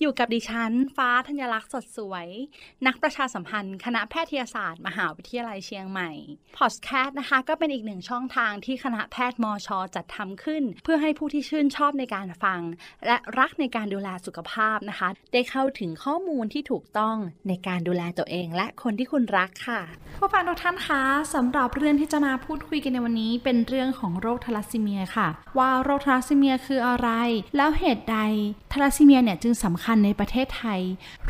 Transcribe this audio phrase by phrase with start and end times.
[0.00, 2.26] อยู่กับดิฉัน ฟ้าธัญลักษณ์สดสวย
[2.86, 6.10] นักประชาสัมพันธ์ คณะแพทยศาสตร์ มหาวิทยาลัยเชียงใหม่
[6.58, 12.60] Podcast นะคะ ก็เป็นอีกหนึ่งช่องทางที่คณะแพทย์มอชอจัดทำขึ้น เพื่อให้ผู้ที่ชื่นชอบในการฟัง
[13.06, 17.16] และรักในการดูแลสุขภาพนะคะ ได้เข้าถึงข้อมูลที่ถูกต้อง
[17.48, 19.80] ในการดูแลตัวเอง และคนที่คุณรักค่ะ
[20.18, 21.02] ผู้ฟังทุกท่านคะ
[21.34, 27.08] สำหรับเรื่องที่จะมาพูดคุยกันในวันนี้ เป็นเรื่องของโรคทาลัสซีเมียค่ะ ว่าโรคทาลัสซีเมียคืออะไร
[27.56, 28.18] แล้วเหตุใด
[28.72, 30.80] ทาลัสซีเมียเนี่ยจึงสำคัญในประเทศไทย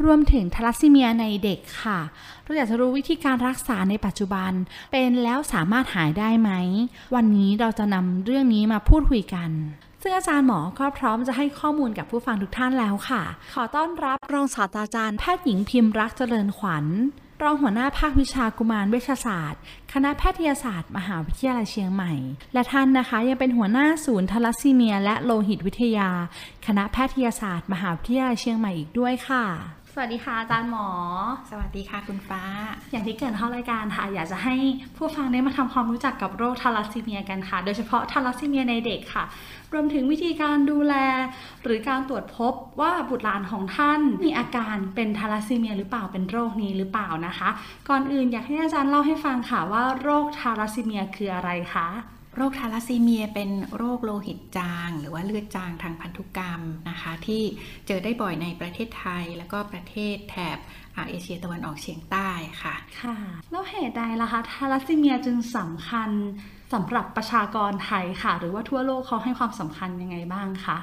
[0.02, 2.00] รวมถึงทาลัสซีเมียในเด็กค่ะ
[2.42, 4.52] เราอยากจะรู้วิธีการรักษาในปัจจุบัน
[4.92, 6.50] เป็นแล้วสามารถหายได้ไหม
[7.14, 9.50] วันนี้เราจะนำเรื่องนี้มาพูดคุยกัน
[10.02, 13.22] ซึ่งอาจารย์หมอก็พร้อมจะให้ข้อมูลกับผู้ฟังทุกท่านแล้วค่ะ
[13.54, 16.84] ขอต้อนรับรองศาสตราจารย์แพทย์หญิงพิมพ์รักเจริญขวัญ
[17.42, 19.60] รองหัวหน้าภาควิชากุมารเวชศาสตร์
[19.92, 22.12] คณะแพทยศาสตร์ มหาวิทยาลัยเชียงใหม่
[22.54, 26.10] และท่านนะคะยังเป็นหัวหน้าศูนย์ทาลัสซีเมีย และโลหิตวิทยา
[26.66, 29.44] คณะแพทยศาสตร์ มหาวิทยาลัยเชียงใหม่อีกด้วยค่ะ
[29.98, 30.88] สวัสดีค่ะอาจารย์หมอ
[31.50, 32.42] สวัสดีค่ะคุณฟ้า
[32.90, 34.56] อย่างที่เกริดเข้ารายการค่ะ อยากจะให้
[34.96, 39.24] ผู้ฟังได้มาทำความรู้จักกับโรคทาลัสซีเมียกันค่ะ โดยเฉพาะทาลัสซีเมียในเด็กค่ะ
[39.72, 40.94] รวมถึงวิธีการดูแล
[41.62, 47.48] หรือการตรวจพบว่าบุตรหลานของท่านมีอาการเป็นทาลัสซีเมียหรือเปล่าเป็นโรคนี้หรือเปล่านะคะ
[47.88, 51.88] ก่อนอื่นอยากให้อาจารย์เล่าให้ฟังค่ะว่าโรคทาลัสซีเมียคืออะไรคะ
[52.36, 57.42] โรคทาลัสซีเมียเป็นโรคโลหิตจาง หรือว่าเลือดจางทางพันธุกรรมนะคะ ที่
[57.86, 60.58] เจอได้บ่อยในประเทศไทย แล้วก็ประเทศแถบ
[60.94, 62.30] อ่าเอเชียตะวันออกเฉียงใต้
[62.62, 63.16] ค่ะ ค่ะ
[63.50, 66.10] แล้วเหตุใดล่ะคะทาลัสซีเมียจึงสำคัญ
[66.74, 70.78] สำหรับประชากรไทยค่ะ หรือว่าทั่วโลกเขาให้ความสำคัญยังไงบ้างคะ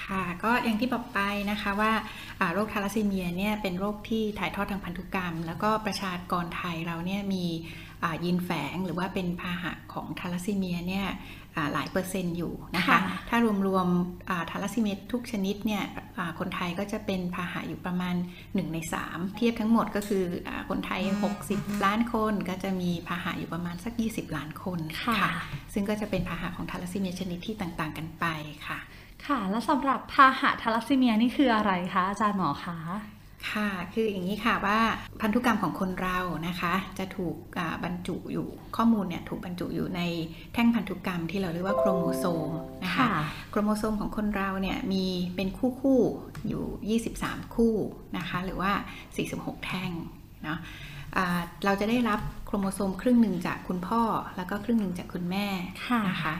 [0.00, 1.20] ค่ะก็อย่างที่บอกไป
[1.50, 1.92] นะคะว่า
[2.40, 7.85] อ่าโรคทาลัสซีเมียเนี่ยเป็นโรคที่ถ่ายทอดทางพันธุกรรม แล้วก็ประชากรไทยเราเนี่ยมีอ่า
[8.24, 11.06] ยีนแฝงหรือว่าเป็นพาหะของทาลัสซีเมียเนี่ย
[11.56, 13.36] อ่าหลายเปอร์เซ็นต์อยู่นะคะค่ะถ้า
[13.66, 15.84] รวมๆอ่าทาลัสซีเมียทุกชนิดเนี่ย
[16.18, 18.14] อ่าคนไทยก็จะเป็นพาหะอยู่ประมาณ
[18.44, 21.00] 1 ใน 3 เทียบทั้งหมดก็คืออาคนไทย
[21.42, 25.30] 60 ล้านคนก็จะมีพาหะอยู่ประมาณสัก 20 ล้านคนค่ะ
[25.72, 28.24] ซึ่งก็จะเป็นพาหะของทาลัสซีเมียชนิดที่ต่างๆ กันไป
[28.66, 28.78] ค่ะ
[29.26, 32.78] ค่ะ แล้วสำหรับพาหะทาลัสซีเมียนี่คืออะไรคะอาจารย์หมอคะ
[33.50, 34.78] ค่ะ คืออย่างนี้ค่ะว่า
[35.20, 40.00] พันธุกรรมของคนเรานะคะ จะถูกอ่าบรรจุอยู่ข้อมูลเนี่ยถูกบรรจุอยู่ใน
[40.52, 42.50] แท่งพันธุกรรมที่เราเรียกว่าโครโมโซม
[42.84, 43.06] นะคะ
[43.50, 45.04] โครโมโซมของคนเราเนี่ยมี
[45.36, 47.74] เป็นคู่คู่ๆอยู่ 23 คู่
[48.18, 48.72] นะคะหรือว่า
[49.18, 49.90] 46 แท่ง
[50.44, 50.58] เนาะ
[51.16, 54.02] อ่าเราจะได้รับโครโมโซมครึ่งหนึ่งจากคุณพ่อ
[54.36, 55.46] แล้วก็ครึ่งหนึ่งจากคุณแม่
[55.86, 56.34] ค่ะนะคะ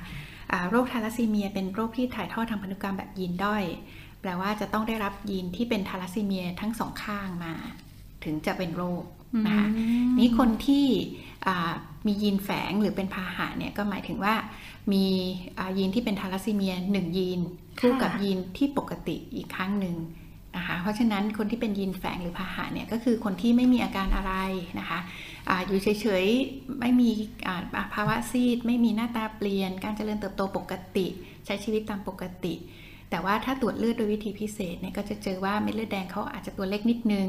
[0.52, 3.64] อ่าโรคทาลัสซีเมียเป็นโรคที่ถ่ายทอดทางพันธุกรรมแบบยีนด้อย
[4.26, 7.54] แปลว่าจะต้องได้รับยีนที่เป็นทาลัสซีเมียทั้งสองข้างมา
[8.25, 9.04] ถึงจะเป็นโรค
[9.47, 10.87] นะคะอืมนี่คนที่
[11.47, 11.72] อ่า
[12.06, 14.34] มียีนแฝงหรือเป็นพาหะเนี่ยก็หมายถึงว่า
[14.92, 15.06] มี
[15.59, 17.41] อ่ายีนที่เป็นทาลัสซีเมียหนึ่งยีน
[17.81, 19.97] คู่กับยีนที่ปกติอีกครั้งหนึ่ง
[20.56, 24.32] นะคะเพราะฉะนั้นคนที่เป็นยีนแฝงหรือพาหะเนี่ยก็คือคนที่ไม่มีอาการอะไร
[24.78, 24.98] นะคะ
[25.48, 27.10] อาอยู่เฉยๆไม่มี
[27.47, 31.06] อ่าภาวะซีด ไม่มีหน้าตาเปลี่ยน การเจริญเติบโตปกติ
[31.47, 32.54] ใช้ชีวิตตามปกติ
[33.10, 37.28] แต่ว่าถ้าตรวจเลือดโดยวิธีพิเศษเนี่ยก็จะเจอว่าเม็ดเลือดแดงเขาอาจจะตัวเล็กนิดนึง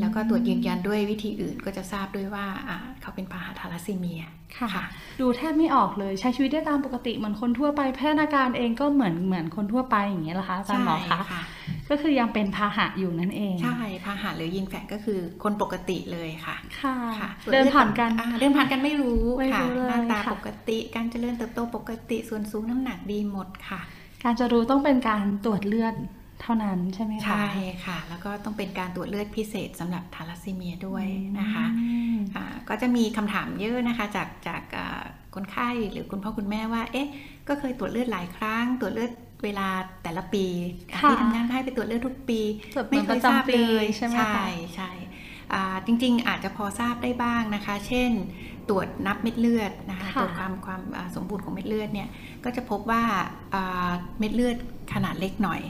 [0.00, 4.24] แล้วก็ตรวจยืนยันด้วยวิธีอื่นก็จะทราบด้วยว่าอ่าเขาเป็นพาหะทาลัสซีเมีย
[4.58, 4.84] ค่ะ
[5.20, 11.42] ดูแทบไม่ออกเลยใช้ชีวิตได้ตามปกติเหมือนคนทั่วไปพัฒนาการเองก็เหมือนเหมือนคนทั่วไปอย่างเงี้ยเหรอคะอาจารย์หมอคะค่ะ
[11.90, 23.80] ก็คือยังเป็นพาหะอยู่นั่นเอง ใช่ พาหะหรือยีนแฝงก็คือคนปกติเลยค่ะ ค่ะค่ะเดินผ่านกันอ่เดินผ่านกันไม่รู้ไม่ค่ะรู้เลยหน้าตาค่ะปกติ การเจริญเติบโตปกติ ส่วนสูงน้ำหนักดีหมดค่ะ
[24.22, 25.94] การจะรู้ต้องเป็นการตรวจเลือด
[26.42, 27.44] เท่านั้นใช่ไหมคะ ใช่
[27.84, 31.06] ค่ะ แล้วก็ต้องเป็นการตรวจเลือดพิเศษสำหรับทาลัสซีเมียด้วย
[31.40, 35.02] นะคะอืมอ่าก็จะมีคำถามเยอะนะคะจากจากอ่า
[35.34, 37.08] คนไข้หรือคุณพ่อคุณแม่ว่า เอ๊ะ
[37.48, 39.10] ก็เคยตรวจเลือดหลายครั้ง ตรวจเลือด
[39.44, 39.68] เวลา
[40.02, 40.46] แต่ละปี
[40.92, 42.40] อะค่ะที่ทำงานก็ให้ไปตรวจเลือดทุกปี
[42.74, 44.90] ตรวจเหมืไม่เคยทราบเลยใช่ไหมคะใช่ใช่
[45.52, 48.10] อ่าจริงๆอาจจะพอทราบได้บ้างนะคะ เช่น
[48.68, 52.08] ตรวจนับเม็ดเลือดนะคะค่ะตรวจความความอ่าสมบูรณ์ของเม็ดเลือดเนี่ย
[52.44, 53.02] ก็จะพบว่า
[53.54, 54.56] อ่าเม็ดเลือด
[54.92, 55.60] ขนาดเล็กหน่อย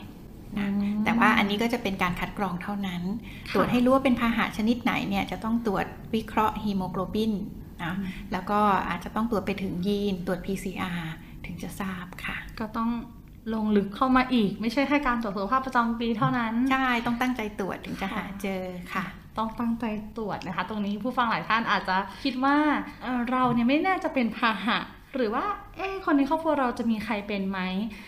[0.59, 3.03] นะอืมแต่ว่าอันนี้ก็จะเป็นการคัดกรองเท่านั้น
[3.49, 7.33] ค่ะตรวจให้รู้ว่าเป็นพาหะชนิดไหนเนี่ยจะต้องตรวจวิเคราะห์ฮีโมโกลบิน
[7.85, 7.95] นะ
[8.33, 11.01] แล้วก็อาจจะต้องตรวจไปถึงยีนตรวจ PCR
[11.47, 12.91] ถึงจะทราบค่ะ ก็ต้อง
[13.55, 18.63] ลงลึกเข้ามาอีก ไม่ใช่แค่การตรวจสุขภาพประจำปีเท่านั้น ใช่ ต้องตั้งใจตรวจถึงจะหาเจอ
[18.95, 19.05] ค่ะ
[19.39, 19.85] ต้องตั้งใจ
[20.17, 22.57] ตรวจนะคะ ตรงนี้ผู้ฟังหลายท่านอาจจะคิดว่า
[23.03, 24.79] เอ่อเราเนี่ยไม่น่าจะเป็นพาหะ
[25.15, 25.45] หรือว่า
[25.77, 27.61] เอ๊ะคนในครอบครัวเราจะมีใครเป็นไหม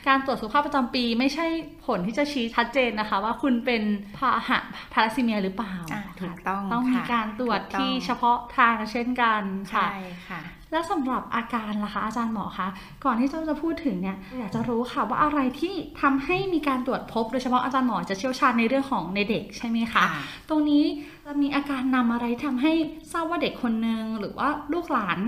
[0.09, 1.47] การตรวจสุขภาพประจำปีไม่ใช่
[1.87, 3.83] ผลที่จะชี้ชัดเจนนะคะ ว่าคุณเป็น
[4.17, 4.59] พาหะ
[4.93, 9.43] ทาราซีเมียหรือเปล่าอ่า ถูกต้อง ต้องมีค่ะการตรวจถูกต้องที่เฉพาะทางเช่นกัน
[9.75, 9.99] ค่ะ ใช่
[10.29, 10.41] ค่ะ
[10.73, 12.69] แล้วสำหรับอาการล่ะคะอาจารย์หมอคะ
[13.05, 20.85] ก่อนที่เราจะพูดถึงเนี่ยอยากจะรู้ค่ะว่าอะไรที่ทำให้มีการตรวจพบโดยเฉพาะอาจารย์หมอจะเชี่ยวชาญในเรื่องของในเด็กใช่ไหมคะค่ะตรงนี้
[21.27, 22.73] จะมีอาการนำอะไรทำให้
[23.13, 25.19] ทราบว่าเด็กคนหนึ่งหรือว่าลูกหลาน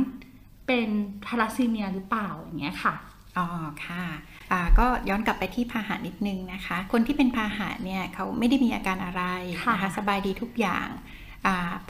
[0.67, 0.89] เป็น
[1.27, 2.95] ทาราซีเมียหรือเปล่าอย่างเงี้ยค่ะ
[3.39, 3.47] อ๋อ
[3.87, 4.05] ค่ะ
[4.53, 9.23] อ่าก็ย้อนกลับไปที่พาหะนิดนึงนะคะ คนที่เป็นพาหะเนี่ยเขาไม่ได้มีอาการอะไร
[9.63, 11.22] ค่ะนะคะสบายดีทุกอย่างอ่า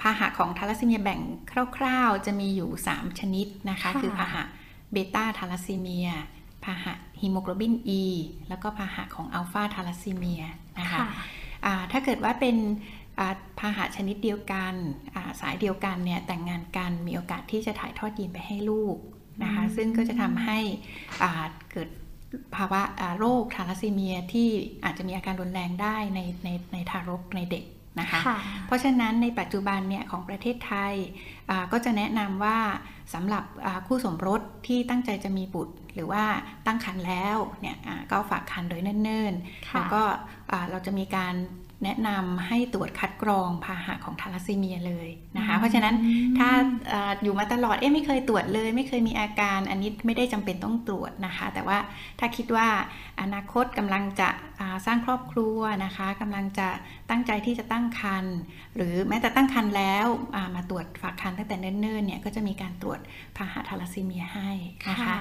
[0.01, 1.21] พาหะของทาลัสซีเมียแบ่ง
[1.77, 4.43] คร่าวๆ จะมีอยู่ 3 ชนิดนะคะ คือพาหะ
[4.93, 6.09] เบต้าทาลัสซีเมีย
[6.65, 8.03] พาหะฮีโมโกลบิน E
[8.49, 10.43] แล้วก็พาหะของอัลฟาทาลัสซีเมีย
[10.79, 11.07] นะคะค่ะ
[11.65, 12.57] อ่าถ้าเกิดว่าเป็น
[13.19, 14.75] อ่าพาหะชนิดเดียวกัน
[15.15, 18.97] อ่าสายเดียวกันเนี่ยแต่งงานกันมีโอกาสที่จะถ่ายทอดยีนไปให้ลูก
[19.43, 20.59] นะคะอืมซึ่งก็จะทำให้
[21.23, 21.89] อ่าเกิด
[22.57, 24.49] ภาวะอ่าโรคทาลัสซีเมียที่
[24.85, 27.65] อาจจะมีอาการรุนแรงได้ในในในทารกในเด็ก
[28.01, 30.95] นะคะค่ะเพราะฉะนั้นในปัจจุบันเนี่ยของประเทศไทย
[31.51, 32.59] อ่าก็จะแนะนำว่า
[33.15, 36.25] สำหรับอ่าคู่สมรสที่ตั้งใจจะมีบุตร หรือว่า
[36.67, 40.03] ตั้งครรภ์แล้วเนี่ยอ่าก็ฝากครรภ์โดยเนิ่นๆค่ะแล้วก็
[40.51, 41.35] อ่าเราจะมีการ
[41.85, 45.95] แนะนำให้ตรวจคัดกรองพาหะของทาลัสซีเมียเลยนะคะ เพราะฉะนั้น
[46.39, 46.51] ถ้า
[46.93, 51.79] อ่าอยู่มาตลอดเอ๊ะไม่เคยตรวจเลย ไม่เคยมีอาการอันนี้ไม่ได้จำเป็นต้องตรวจนะคะ แต่ว่า
[52.19, 52.69] ถ้าคิดว่า
[53.21, 54.29] อนาคตกำลังจะ
[54.61, 56.69] อ่าสร้างครอบครัวนะคะกำลังจะ
[57.11, 58.37] ตั้งใจที่จะตั้งครรภ์
[58.77, 60.07] หรือแม้แต่ตั้งครรภ์แล้ว
[60.37, 63.01] อ่ามาตรวจฝากครรภ์ตั้งแต่เนิ่นๆเนี่ยก็จะมีการตรวจ
[63.37, 64.51] พาหะทาลัสซีเมียให้
[64.91, 65.17] นะคะ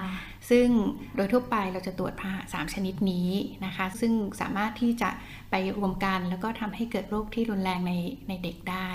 [0.50, 0.68] ซึ่ง
[1.16, 3.30] โดยทั่วไปเราจะตรวจพาหะสามชนิดนี้
[3.66, 5.10] นะคะ ซึ่งสามารถที่จะ
[5.52, 7.94] ไปรวมกันแล้วก็ทำให้เกิดโรคที่รุนแรงใน
[8.28, 8.90] ในเด็กได้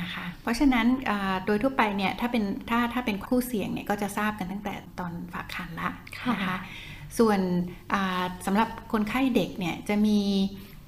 [0.00, 5.90] นะคะ เพราะฉะนั้นอ่าโดยทั่วไปเนี่ยถ้าเป็นถ้าถ้าเป็นคู่เสี่ยงเนี่ยก็จะทราบกันตั้งแต่ตอนฝากครรภ์ละ
[6.32, 6.58] นะคะค่ะ
[7.18, 7.40] ส่วน
[7.92, 10.18] อ่าสำหรับคนไข้เด็กเนี่ยจะมี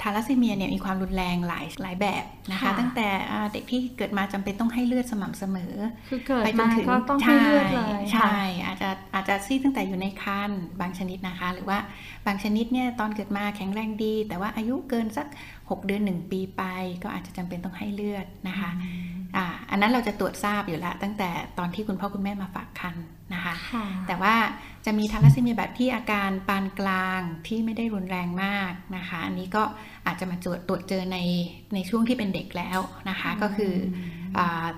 [0.03, 5.75] ทาลัสซีเมียเนี่ยมีความรุนแรงหลายหลายแบบนะคะค่ะตั้งแต่อ่าเด็กที่เกิดมาจำเป็นต้องให้เลือดสม่ำเสมอ
[6.09, 11.79] คือเกิดไปจมานถึงก็ต้องให้เลือดเลยใช่ค่ะใช่อาจจะอา จจะซีดตั้งแต่อยู่ในครรภ์บางชนิดนะคะ หรือว่า
[12.27, 15.27] บางชนิดเนี่ยตอนเกิดมาแข็งแรงดี แต่ว่าอายุเกินสัก
[15.57, 16.63] 6 เดือน 1 ปีไป
[17.03, 18.71] ก็อาจจะจำเป็นต้องให้เลือดนะคะ
[19.37, 22.97] อ่าอันนั้นเราจะตรวจทราบอยู่แล้วตั้งแต่ตอนที่คุณพ่อคุณแม่มาฝากคัน
[23.35, 24.35] นะคะค่ะแต่ว่า
[24.87, 29.63] จะมีทาลัสซีเมียแบบที่อาการปานกลางที่ไม่ได้รุนแรงมากนะคะ อันนี้ก็
[30.07, 31.19] อาจจะมาตรวจตรวจเจอใน
[31.75, 32.79] ในช่วงที่เป็นเด็กแล้ว
[33.11, 33.75] นะคะ ก็คือ
[34.39, 34.69] อา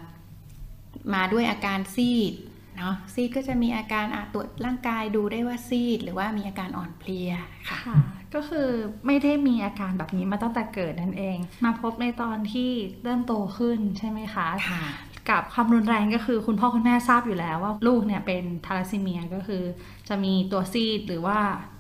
[1.15, 2.35] มาด้วยอาการซีด
[2.77, 7.31] เนาะซีดก็จะมีอาการอาตรวจร่างกายดูได้ว่าซีด หรือว่ามีอาการอ่อนเพลีย
[7.69, 7.99] ค่ะค่ะ
[8.35, 8.69] ก็คือ
[9.07, 12.71] ไม่ได้มีอาการแบบนี้มาตั้งแต่เกิดนั่นเอง มาพบในตอนที่
[13.03, 14.85] เริ่มโตขึ้นใช่ไหมคะค่ะ
[15.31, 19.63] กับความรุนแรงก็คือคุณพ่อคุณแม่ทราบอยู่แล้วว่าลูกเนี่ยเป็นทาราซีเมียก็คือ
[20.09, 21.39] จะมีตัวซีดหรือว่า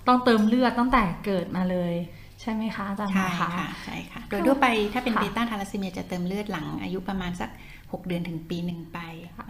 [0.09, 1.95] ต้องเติมเลือดตั้งแต่เกิดมาเลย
[2.41, 8.99] ใช่ไหมคะอาจารย์หมใช่อคะค่ะใช่ค่ะโดยทั่วไปถ้าเป็นค่ะเบต้าทาลัสซีเมียจะเติมเลือดหลังอายุประมาณสัก 6 เดือนถึงปีหนึ่งไป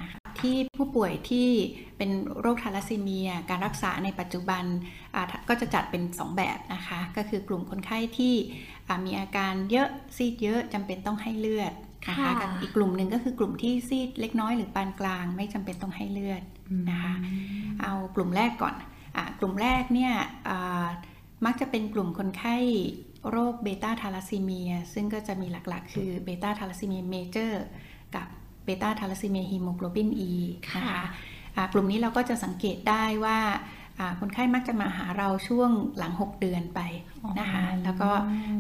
[0.03, 1.49] นะคะ ที่ผู้ป่วยที่
[1.97, 2.11] เป็น
[2.41, 4.65] โรคทาลัสซีเมีย การรักษาในปัจจุบัน
[5.15, 8.35] อ่าก็จะจัดเป็น 2 แบบนะคะ ก็คือกลุ่มคนไข้ที่
[8.89, 11.73] อ่ามีอาการเยอะซีดเยอะจำเป็นต้องให้เลือด
[12.09, 16.43] นะคะค่ะกับอีกกลุ่มหนึ่งก็คือกลุ่มที่ซีดเล็กน้อยหรือปานกลางไม่จำเป็นต้องให้เลือด
[16.91, 17.15] นะคะ
[17.83, 18.75] เอากลุ่มแรกก่อน
[19.17, 20.13] อะกลุ่มแรกเนี่ย
[20.49, 20.87] อ่า
[21.45, 22.57] มักจะเป็นกลุ่มคนไข้
[23.31, 27.65] โรคเบต้าทาลัสซีเมีย ซึ่งก็จะมีหลักๆ คือเบต้าทาลัสซีเมีย major
[28.17, 28.29] กับ
[28.67, 30.33] เบต้าทาลัสซีเมียฮีโมโกลบิน E
[30.77, 31.05] นะคะ
[31.57, 33.39] อะกลุ่มนี้เราก็จะสังเกตได้ว่า
[33.99, 36.81] อ่าคนไข้มักจะมาหาเราช่วงหลัง 6 เดือนไป
[37.39, 38.11] นะคะอ๋อแล้วก็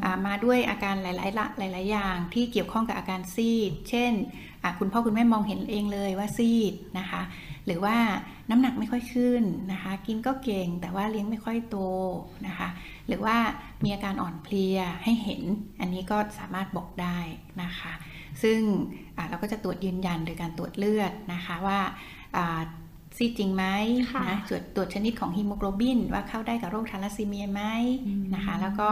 [0.04, 4.12] อ่ามาด้วยอาการหลายๆละหลาย ๆ อย่างที่เกี่ยวข้องกับอาการซีด เช่น
[4.62, 7.22] อะคุณพ่อคุณแม่มองเห็นเองเลยว่าซีดนะคะ
[7.66, 7.96] หรือว่า
[8.50, 11.76] น้ำหนักไม่ค่อยขึ้นนะคะ กินก็เก่งแต่ว่าเลี้ยงไม่ค่อยโต
[12.46, 12.68] นะคะ
[13.08, 13.36] หรือว่า
[13.84, 15.42] มีอาการอ่อนเพลียให้เห็น
[15.80, 17.18] อันนี้ก็สามารถบอกได้
[17.62, 17.92] นะคะ
[18.42, 18.58] ซึ่ง
[19.16, 21.80] อ่าเราก็จะตรวจยืนยันโดยการตรวจเลือดนะคะว่า
[22.36, 22.60] อ่า
[23.16, 23.64] ซีดจริงไหม
[24.12, 27.62] ค่ะนะตรวจตรวจชนิดของฮีโมโกลบิน ว่าเข้าได้กับโรคทาลัสซีเมียไหม
[28.34, 28.88] นะคะ แล้วก็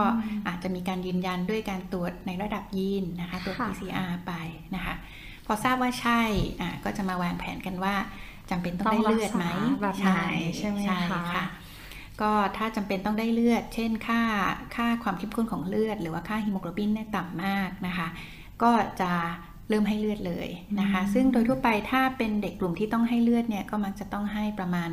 [0.47, 4.33] อาจจะมีการยืนยันด้วยการตรวจในระดับยีนนะคะตรวจค่ะ PCR ไป
[4.75, 4.95] นะคะ
[5.45, 6.21] พอทราบว่าใช่
[6.61, 7.95] อะก็จะมาวางแผนกันว่า
[8.49, 10.79] จำเป็นต้องได้เลือดไหมต้องรักษาแบบไหนใช่ไหม
[11.11, 11.45] คะ
[12.21, 14.21] ก็ถ้าจำเป็นต้องได้เลือด เช่นค่า
[14.75, 18.07] ค่าความเข้มข้นของเลือด หรือว่าค่าฮีโมโกลบินเนี่ยต่ำมากนะคะ
[18.61, 18.71] ก็
[19.01, 19.11] จะ
[19.69, 20.47] เริ่มให้เลือดเลย
[20.79, 24.89] นะคะ ซึ่งโดยทั่วไปถ้าเป็นเด็กกลุ่มที่ต้องให้เลือดเนี่ยก็มักจะต้องให้ประมาณ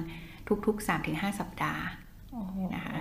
[0.66, 1.84] ทุกๆ 3-5 สัปดาห์
[2.32, 2.98] โอ้โหนะคะ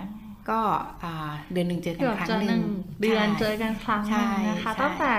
[0.48, 0.60] ก็
[1.02, 2.64] อ่าเดือนหนึ่งเจอกันเกือบครั้งจะหหนึ่นึ่งง
[3.00, 5.12] เดือนใช่เจอกันครั้งหนึ่งนะคะใช่ตั้งแต่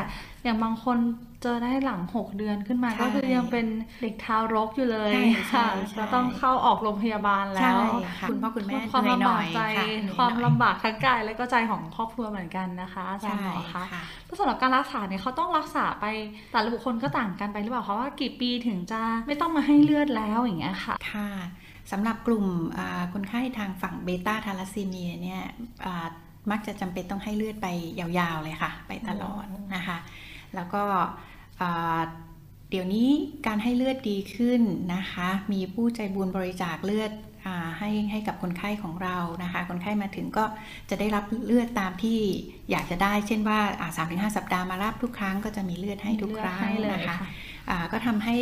[0.43, 0.97] อย่างบางคน
[1.43, 3.65] เจอได้หลังหกเดือนขึ้นมาใช่ก็คือยังเป็น
[4.01, 7.77] เด็กทารกอยู่เลยใช่ใช่ค่ะใช่จะต้องเข้าออกโรงพยาบาลแล้ใช่ว
[8.19, 16.05] ค่ะคุณพ่อคุณแม่ความเหนื่อยลำหน่บาอกยใจค่ะเหนื่อยความหน่อยลำบากทั้งกายและก็ใจของครอบครัวเหมือนกันนะคะอาจารย์ใช่หมอคะค่ะแล้วสำหรับการรักษาเนี่ยเขาต้องรักษาไป
[16.51, 21.29] แต่ละบุคคลก็ต่างกันไปหรือเปล่าคะว่ากี่ปีถึงจะไม่ต้องมาให้เลือดแล้วอย่างเงี้ยค่ะค่ะ
[21.91, 22.45] สำหรับกลุ่ม
[22.77, 25.41] อ่าคนไข้ทางฝั่งเบต้าทาลัสซีเมียเนี่ย
[25.85, 26.07] อ่า
[26.51, 27.67] มักจะจำเป็นต้องให้เลือดไป
[27.99, 29.45] ยาวๆเลยค่ะ ไปตลอด
[29.75, 29.97] นะคะ
[30.55, 31.09] แล้วก็อ่า
[32.69, 33.09] เดี๋ยวนี้
[33.47, 34.61] การให้เลือดดีขึ้น
[34.95, 37.11] นะคะ มีผู้ใจบุญบริจาคเลือด
[37.45, 40.45] อาให้ให้กับคนไข้ของเรานะคะ คนไข้มาถึงก็
[40.89, 42.19] จะได้รับเลือดตามที่
[42.71, 43.59] อยากจะได้ เช่นว่า
[43.95, 47.29] สามถึงห้าสัปดาห์มารับทุกครั้งก็จะมีเลือดให้ทุกครั้งให้เลยนะคะค่ะ
[47.69, 48.37] อ่าก็ทำให้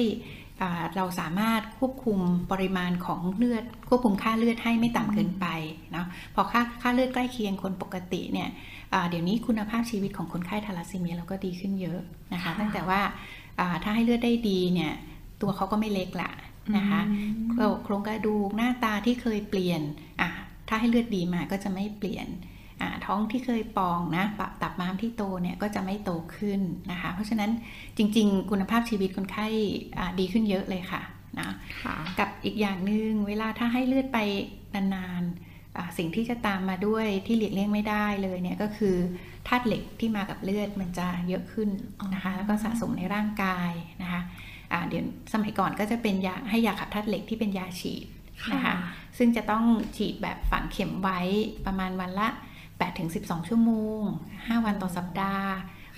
[0.62, 2.20] อ่าเราสามารถควบคุม
[2.51, 5.48] ปริมาณของเลือด ควบคุมค่าเลือดให้ไม่ต่ำเกินไป
[5.91, 12.00] เนาะพอค่าค่าเลือดใกล้เคียงคนปกติเนี่ยอ่า เดี๋ยวนี้คุณภาพชีวิตของคนไข้ทาลัสซีเมียเราก็ดีขึ้นเยอะ
[12.33, 13.01] นะคะค่ะตั้งแต่ว่า
[13.60, 14.93] อ่าถ้าให้เลือดได้ดีเนี่ย
[15.41, 16.31] ตัวเขาก็ไม่เล็กละ
[16.77, 19.81] นะคะอืมโครงโครงกระดูกหน้าตาที่เคยเปลี่ยน
[20.21, 20.29] อะ
[20.69, 22.27] ถ้าให้เลือดดีมาก็จะไม่เปลี่ยน
[22.81, 27.51] อะท้องที่เคยปองนะปรับตับม้ามที่โตเนี่ยก็จะไม่โตขึ้นนะคะ เพราะฉะนั้น
[27.98, 29.48] จริง ๆ คุณภาพชีวิตคนไข้
[29.98, 31.01] อะดีขึ้นเยอะเลยค่ะ
[31.39, 31.50] นะ
[31.83, 34.19] ค่ะกับอีกอย่างหนึ่งเวลาถ้าให้เลือดไป
[34.75, 35.50] นานๆอะ
[35.97, 38.95] สิ่งที่จะตามมาด้วยที่หลีกเลี่ยงไม่ได้เลยเนี่ยก็คือ
[39.47, 41.69] ธาตุเหล็กที่มากับเลือดมันจะเยอะขึ้น
[42.13, 44.21] นะคะแล้วก็สะสมในร่างกายนะคะ
[44.71, 48.07] อะเดี๋ยวสมัยก่อนก็จะเป็นยาให้ยาขับธาตุเหล็กที่เป็นยาฉีด
[48.53, 48.75] นะคะค่ะ
[49.17, 49.63] ซึ่งจะต้อง
[49.97, 51.19] ฉีดแบบฝังเข็มไว้
[51.65, 52.27] ประมาณวันละ
[52.87, 54.01] 8-12 ชั่วโมง
[54.35, 55.49] 5 วันต่อสัปดาห์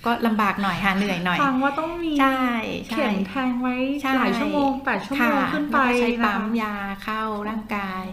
[0.04, 2.42] ก็ลำบากหน่อยค่ะเหนื่อยหน่อยฟังว่าต้องมีใช่
[2.86, 8.04] ใช่เข็มแทงไว้ใช่หลายชั่วโมงแปดชั่วโมงค่ะขึ้นไปแล้วก็ใช้ปั๊มนะคะยาเข้าร่างกาย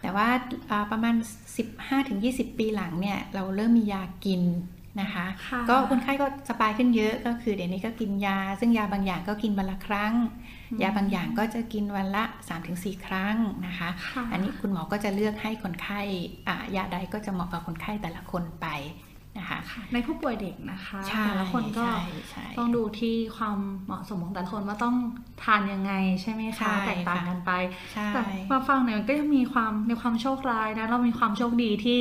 [0.00, 0.28] แต่ว่า
[0.70, 1.14] อ่าประมาณ
[1.86, 4.42] 15-20 ปีหลังเนี่ยเราเริ่มมียากิน
[5.00, 10.14] นะคะค่ะก็คนไข้ก็สบายขึ้นเยอะก็คือเดี๋ยวนี้ก็กินยา ซึ่งยาบางอย่างก็กินวันละครั้ง
[10.82, 12.24] ยาบางอย่างก็จะกินวันละ
[12.64, 13.36] 3-4 ครั้ง
[13.66, 16.00] นะคะค่ะอันนี้คุณหมอก็จะเลือกให้คนไข้
[16.48, 18.66] อ่ายาใดก็จะเหมาะกับคนไข้แต่ละคนไป
[19.38, 19.60] นะคะ
[19.92, 22.00] ในผู้ป่วยเด็กนะคะใช่แต่ละคนก็ใช่
[22.30, 24.96] ใช่ต้องดูที่ความเหมาะสมของแต่ละคนว่าต้อง
[25.42, 27.52] ทานยังไงใช่ไหมใช่คะแตกต่างค่ะกันไป
[27.92, 28.20] ใช่แต่
[28.52, 32.00] มาฟังเนี่ยมันก็ยังมีความในความโชคร้ายนะเรามีความโชคดีที่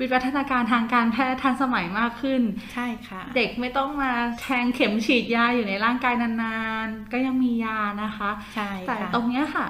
[0.00, 2.42] วิวัฒนาการทางการแพทย์ทันสมัยมากขึ้น
[2.74, 9.66] ใช่ค่ะ เด็กไม่ต้องมาแทงเข็มฉีดยาอยู่ในร่างกายนานๆ ก็ยังมียานะคะ ใช่แต่ค่ะตรงเนี้ยค่ะ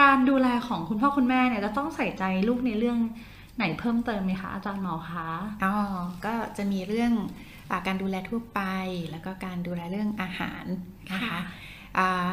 [0.00, 2.98] การดูแลของคุณพ่อคุณแม่เนี่ยจะต้องใส่ใจลูกในเรื่อง
[3.56, 5.28] ไหนเพิ่มเติมไหมคะอาจารย์หมอคะ
[5.64, 5.74] อ๋อ
[6.24, 7.12] ก็จะมีเรื่อง
[7.70, 8.60] อาการดูแลทั่วไป
[9.10, 10.64] แล้วก็การดูแลเรื่องอาหาร
[11.12, 11.38] นะคะ
[11.98, 12.28] อ่า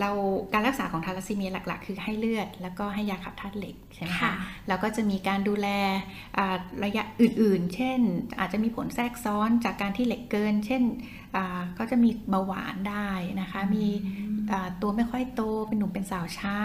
[0.00, 0.10] เรา
[0.52, 4.34] การรักษาของทาลัสซีเมียหลัก ๆ คือให้เลือด แล้วก็ให้ยาขับธาตุเหล็กใช่ไหมค่ะคะ
[4.68, 5.68] แล้วก็จะมีการดูแล
[6.38, 8.00] อ่าระยะอื่นๆ เช่น
[8.38, 10.82] อาจจะมีผลแทรกซ้อนจากการที่เหล็กเกิน เช่น
[11.36, 13.08] อ่าก็จะมีเบาหวานได้
[13.40, 13.86] นะคะมี
[14.52, 16.56] อ่าตัวไม่ค่อยโตเป็นหนุ่มเป็นสาวช้า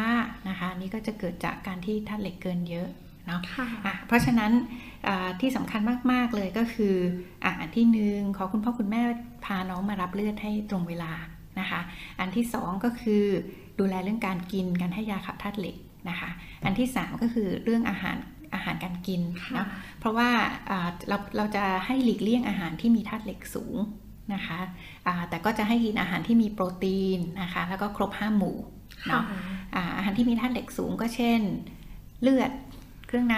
[0.50, 2.89] นะคะอันนี่ก็จะเกิดจากการที่ธาตุเหล็กเกินเยอะ
[3.28, 4.52] เนาะค่ะอะเพราะฉะนั้น
[5.08, 6.96] อ่าที่สำคัญมาก ๆ เลยก็คือ
[7.44, 9.02] อะอันที่หนึ่งขอคุณพ่อคุณแม่
[9.46, 11.12] พาน้องมารับเลือดให้ตรงเวลา
[11.60, 11.80] นะคะ
[12.20, 13.24] อันที่สองก็คือ
[13.80, 15.76] ดูแลเรื่องการกินการให้ยาขับธาตุเหล็ก
[16.10, 16.30] นะคะ
[16.66, 18.18] อันที่สามก็คือเรื่องอาหาร
[18.54, 19.68] อาหารการกินค่ะเนาะ
[20.00, 20.30] เพราะว่า
[20.70, 23.78] อ่าเราเราจะให้หลีกเลี่ยงอาหารที่มีธาตุเหล็กสูง
[24.34, 24.60] นะคะ
[25.08, 28.58] อ่าแต่ก็จะให้กินอาหารที่มีโปรตีนนะคะแล้วก็ครบห้าหมู่
[29.04, 29.24] ค่ะเนาะ
[29.76, 31.42] อ่าอาหารที่มีธาตุเหล็กสูงก็เช่น
[32.22, 32.52] เลือด
[33.10, 33.36] เครื่องใ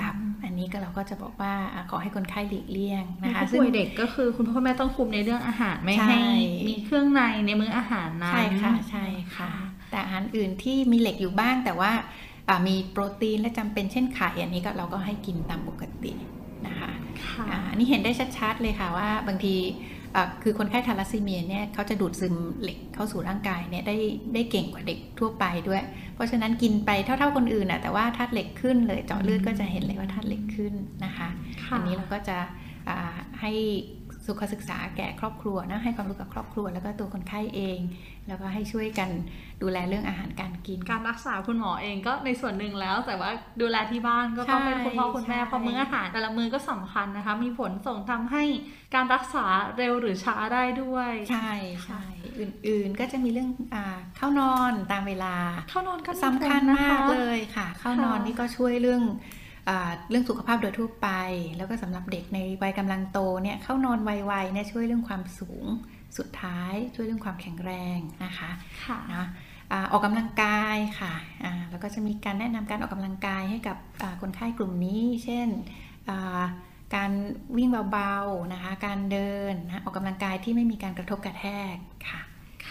[0.00, 6.22] ตับอันนี้ก็เราก็จะบอกว่าอ่าขอให้คนไข้หลีกเลี่ยงในนะคะผู้ป่วยเด็กก็คือคุณพ่อคุณแม่ต้องคุมในเรื่องอาหารไม่ใช่ให้
[6.68, 9.50] มีเครื่องในในมื้ออาหารนั้นใช่ค่ะใช่ค่ะ
[9.90, 11.92] แต่อาหารอื่นที่มีเหล็กอยู่บ้างแต่ว่า
[12.48, 16.12] อ่ามีโปรตีนและจำเป็นเช่นไข่อันนี้ก็เราก็ให้กินตามปกติ
[16.66, 16.90] นะคะ
[17.24, 19.97] ค่ะอ่าอันนี้เห็นได้ชัดๆเลยค่ะว่าบางทีอ่า
[20.42, 23.96] คือคนไข้ทาลัสซีเมียเนี่ยเขาจะดูดซึมเหล็กเข้าสู่ร่างกายเนี่ยได้
[24.34, 25.82] ได้เก่งกว่าเด็กทั่วไปด้วย
[26.14, 30.74] เพราะฉะนั้นกินไปเท่าๆคนอื่นนะแต่ว่าธาตุเหล็กขึ้นเลยเจาะเลือดก็จะเห็นเลยว่าธาตุเหล็กขึ้น
[31.04, 31.28] นะคะ
[31.62, 32.36] ค่ะอันนี้เราก็จะ
[32.88, 33.52] อ่าให้
[34.28, 37.78] สุขศึกษาแก่ครอบครัวนะให้ความรู้กับครอบครัว แล้วก็ตัวคนไข้เอง
[38.28, 39.10] แล้วก็ให้ช่วยกัน
[39.62, 43.30] ดูแลเรื่องอาหารการกิน การรักษาคุณหมอเองก็ในส่วนหนึ่งแล้ว แต่ว่า
[43.60, 48.44] ดูแลที่บ้านก็ต้องเป็นคุณพ่อคุณแม่ใช่เพราะมื้ออาหารแต่ละมื้อก็สำคัญนะคะ มีผลส่งทำให้
[48.94, 49.46] การรักษา
[49.78, 51.50] เร็วหรือช้าได้ด้วย ใช่
[51.84, 52.02] ใช่
[52.40, 53.84] อื่นๆก็จะมีเรื่องอ่า
[54.16, 55.34] เข้านอนตามเวลา
[55.70, 59.46] เข้านอนก็สำคัญนะมากคะเลยค่ะ เข้านอนค่ะนี่ก็ช่วยเรื่องอา
[60.10, 61.08] เรื่องสุขภาพโดยทั่วไป
[61.56, 65.64] แล้วก็สำหรับเด็กในวัยกำลังโตเนี่ยเข้านอนไวๆเนี่ยช่วยเรื่องความสูง
[66.18, 68.50] สุดท้ายช่วยเรื่องความแข็งแรงนะคะ
[68.84, 69.24] ค่ะนะ
[69.72, 75.48] อาออกกำลังกายค่ะอ่าแล้วก็จะมีการแนะนำการออกกำลังกายให้กับอ่าคนไข้กลุ่มนี้ เช่น
[76.08, 76.42] อ่า
[76.94, 77.10] การ
[77.56, 81.44] วิ่งเบาๆนะคะ การเดินนะออกกำลังกายที่ไม่มีการกระทบกระแท
[81.74, 81.76] ก
[82.10, 82.20] ค่ะ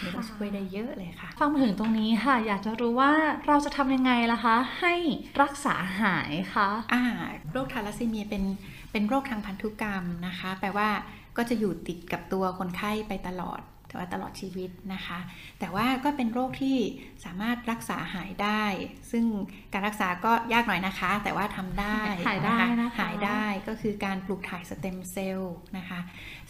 [0.02, 3.12] นี่ก็ช่วยได้เยอะเลยค่ะ ฟังมาถึงตรงนี้ค่ะ อยากจะรู้ว่า
[3.46, 4.94] เราจะทำยังไงล่ะคะ ให้
[5.42, 7.04] รักษาหายคะอ่า
[7.52, 8.44] โรคทาลัสซีเมียเป็น
[8.92, 10.88] เป็นโรคทางพันธุกรรมนะคะ แปลว่า
[11.36, 15.18] ก็จะอยู่ติดกับตัวคนไข้ไปตลอดแต่ว่าตลอดชีวิตนะคะ
[15.58, 16.76] แต่ว่าก็เป็นโรคที่
[17.24, 18.64] สามารถรักษาหายได้
[19.10, 19.24] ซึ่ง
[19.72, 26.00] การรักษาก็ยากหน่อยนะคะ แต่ว่าทำได้หายได้นะคะหายได้ ก็คือการปลูกถ่ายสเต็มเซลล์นะคะ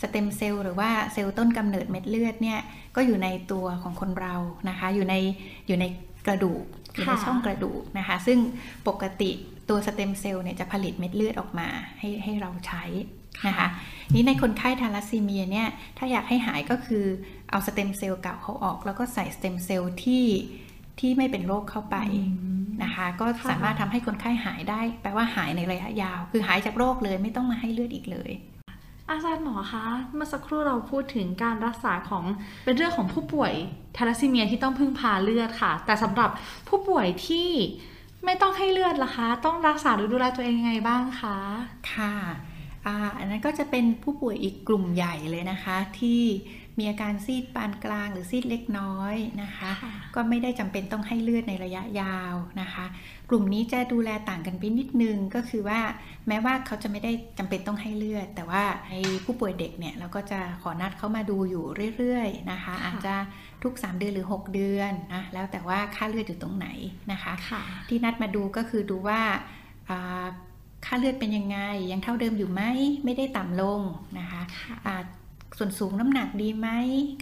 [0.02, 2.60] สเต็มเซลล์หรือว่าเซลล์ต้นกำเนิดเม็ดเลือดเนี่ย
[2.96, 4.34] ก็อยู่ในตัวของคนเรา
[4.68, 5.14] นะคะอยู่ใน
[5.66, 5.84] อยู่ใน
[6.26, 8.38] กระดูกอยู่ในช่องกระดูกนะคะ ซึ่ง
[8.88, 9.30] ปกติ
[9.68, 12.84] ตัวสเต็มเซลล์เนี่ยจะผลิตเม็ดเลือดออกมาให้ให้เราใช้
[13.48, 13.68] นะคะ
[14.14, 17.04] นี่ในคนไข้ทาลัสซีเมียเนี่ยถ้าอยากให้หายก็คือ
[17.50, 20.25] เอาสเต็มเซลล์เก่าเขาออก แล้วก็ใส่สเต็มเซลล์ที่
[21.00, 21.97] ที่ไม่เป็นโรคเข้าไป
[22.83, 28.31] นะคะก็สามารถทำให้คนไข้หายได้ แปลว่าหายในระยะยาว คือหายจากโรคเลยไม่ต้องมาให้เลือดอีกเลย
[29.11, 32.25] อาจารย์หมอคะเมื่อสักครู่เราพูดถึงการรักษาของ
[32.64, 33.52] เป็นเรื่องของผู้ป่วย
[33.97, 36.31] ทาลัสซีเมียที่ต้องพึ่งพาเลือดค่ะ แต่สำหรับ
[36.69, 37.49] ผู้ป่วยที่
[38.25, 41.37] ไม่ต้องให้เลือดล่ะคะ ต้องรักษาหรือดูแลตัวเองยังไงบ้างคะ
[41.95, 42.14] ค่ะ
[42.87, 46.23] อ่าอันนั้นก็จะเป็นผู้ป่วยอีกกลุ่มใหญ่เลยนะคะที่
[46.78, 52.85] มีอาการซีดปานกลางหรือซีดเล็กน้อยนะคะค่ะก็ไม่ได้จำเป็นต้องให้เลือดในระยะยาวนะคะ
[53.30, 55.80] กลุ่มนี้จะดูแลต่างกันไปนิดนึงก็คือว่า
[56.28, 58.94] แม้ว่าเขาจะไม่ได้จำเป็นต้องให้เลือด แต่ว่าใน
[59.25, 61.64] ผู้ป่วยเด็กเนี่ยเราก็จะขอนัดเขามาดูอยู่
[61.97, 63.14] เรื่อยๆนะคะ อาจจะ
[63.62, 66.68] ทุก 3 เดือนหรือ 6 เดือนนะแล้วแต่ว่าค่าเลือดอยู่ตรงไหน
[67.12, 69.20] นะคะค่ะที่นัดมาดูก็คือดูว่า
[69.90, 70.26] อ่า
[70.87, 71.58] ค่าเลือดเป็นยังไง
[71.92, 72.62] ยังเท่าเดิมอยู่ไหม
[73.04, 73.80] ไม่ได้ต่ำลง
[74.18, 74.97] นะคะค่ะอ่า
[75.59, 76.69] ส่วนสูงน้ำหนักดีไหม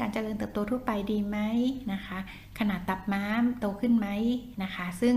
[0.00, 1.38] การเจริญเติบโตทั่วไปดีไหม
[1.92, 2.18] นะคะ
[2.58, 4.08] ขนาดตับม้ามโตขึ้นไหม
[4.62, 5.16] นะคะ ซึ่ง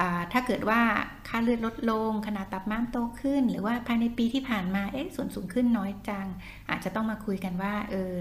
[0.00, 0.80] อ่าถ้าเกิดว่า
[1.28, 6.26] ค่าเลือดลดลง ขนาดตับม้ามโตขึ้น หรือว่าภายในปีที่ผ่านมา เอ๊ะ ส่วนสูงขึ้นน้อยจัง
[6.70, 8.12] อาจจะต้องมาคุยกันว่า เออ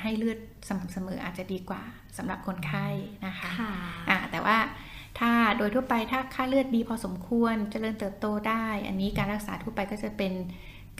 [0.00, 0.38] ให้เลือด
[0.68, 1.82] สม่ำเสมออาจจะดีกว่า
[2.16, 2.86] สำหรับคนไข้
[3.26, 3.72] นะคะค่ะ
[4.08, 4.58] อ่าแต่ว่า
[5.18, 10.32] ถ้าโดยทั่วไปถ้าค่าเลือดดีพอสมควรเจริญเติบโตได้ อันนี้การรักษาทั่วไปก็จะเป็น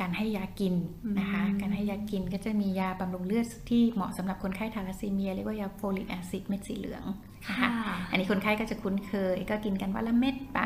[0.01, 0.75] การให้ยากิน
[1.19, 7.05] นะคะอืมการให้ยากินก็จะมียาบำรุงเลือดที่เหมาะสำหรับคนไข้ทาลัสซีเมียเรียกว่ายา folic acid เม็ดสีเหลือง
[7.49, 10.61] นะคะค่ะอันนี้คนไข้ก็จะคุ้นเคย ก็กินกันวันละเม็ดไป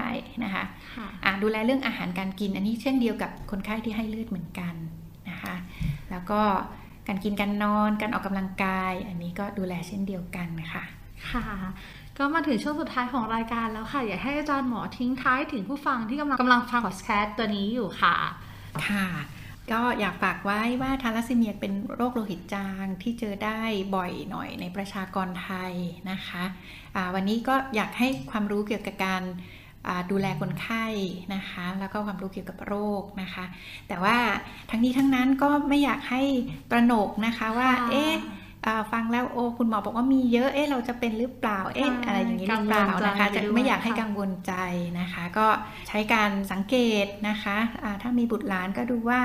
[0.44, 0.64] นะคะ
[0.97, 4.75] ค่ะอะดูแลเรื่องอาหารการกิน อันนี้เช่นเดียวกับคนไข้ที่ให้เลือดเหมือนกัน
[5.31, 5.55] นะคะ
[6.11, 6.40] แล้วก็
[7.09, 10.85] การกินการนอนการออกกำลังกาย อันนี้ก็ดูแลเช่นเดียวกันนะคะ
[11.31, 11.44] ค่ะ
[12.18, 18.14] ก็มาถึงช่วงสุดท้ายของรายการแล้วค่ะ อยากให้อาจารย์หมอทิ้งท้ายถึงผู้ฟังที่กำลังกำลังฟังพอดแคสต์ตัวนี้อยู่ค่ะ
[18.87, 19.06] ค่ะ
[19.72, 23.60] ก็อยากฝากไว้ว่าทาลัสซีเมียเป็นโรคโลหิตจางที่เจอได้
[23.96, 25.72] บ่อยหน่อยในประชากรไทย
[26.10, 26.44] นะคะ
[26.94, 29.22] อ่าวันนี้ก็อยากให้ความรู้เกี่ยวกับการ
[29.87, 30.87] อ่าดูแลคนไข้
[31.34, 33.44] นะคะ แล้วก็ความรู้เกี่ยวกับโรคนะคะ
[33.88, 34.16] แต่ว่า
[34.70, 36.22] ทั้งนี้ทั้งนั้นก็ไม่อยากให้
[36.70, 38.43] ตระหนกนะคะว่าค่ะเอ๊ะอ่า
[38.92, 44.55] ฟังแล้วโอ้คุณหมอบอกว่ามีเยอะเอ๊ะเราจะเป็นหรือเปล่าเอ๊ะใช่อะไรอย่างนี้หรือเปล่านะคะกังวลใจจะไปด้วยไม่อยากให้ค่ะกังวลใจ
[45.00, 45.46] นะคะ ก็
[45.88, 49.20] ใช้การสังเกตนะคะอ่าถ้ามีบุตรหลานก็ดูว่า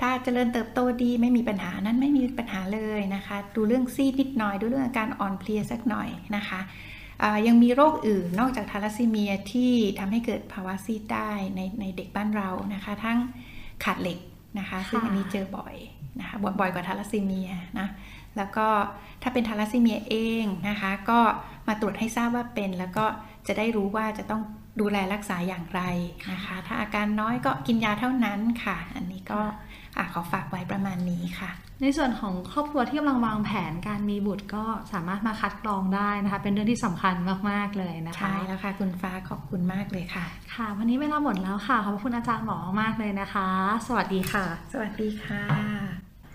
[0.00, 6.60] ถ้าเจริญเติบโตดีไม่มีปัญหานั้นไม่มีปัญหาเลยนะคะ ดูเรื่องซีดนิดหน่อย ดูเรื่องอาการอ่อนเพลียสักหน่อยนะคะ
[7.22, 13.18] อ่ายังมีโรคอื่นนอกจากทาลัสซีเมียที่ทำให้เกิดภาวะซีดได้ในในเด็กบ้านเรานะคะ ทั้ง
[13.84, 14.18] ขาดเหล็ก
[14.58, 15.74] นะคะ ซึ่งอันนี้เจอบ่อย
[16.20, 17.88] นะคะบ่อยกว่าทาลัสซีเมียนะ
[18.36, 18.66] แล้วก็
[19.22, 21.20] ถ้าเป็นทาลัสซีเมียเองนะคะ ก็
[21.68, 23.04] มาตรวจให้ทราบว่าเป็น แล้วก็
[23.46, 24.42] จะได้รู้ว่าจะต้อง
[24.80, 25.82] ดูแลรักษาอย่างไร
[26.32, 29.40] นะคะ ถ้าอาการน้อยก็กินยาเท่านั้นค่ะ อันนี้ก็
[29.96, 31.50] อะขอฝากไว้ประมาณนี้ค่ะ
[31.82, 37.14] ในส่วนของครอบครัวที่กำลังวางแผนการมีบุตรก็สามารถมาคัดกรองได้นะคะ เป็นเรื่องที่สำคัญ
[37.50, 43.48] มากๆเลยนะคะ ใช่แล้วค่ะ คุณฟ้าขอบคุณมากเลยค่ะ ค่ะ วันนี้เวลาหมดแล้วค่ะ ขอบคุณอาจารย์หมอมากเลยนะคะ
[43.86, 45.85] สวัสดีค่ะ สวัสดีค่ะ